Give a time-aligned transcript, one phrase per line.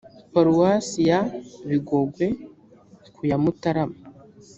[0.33, 1.19] paruwasi ya
[1.69, 2.25] bigogwe
[3.15, 3.97] kuya mutarama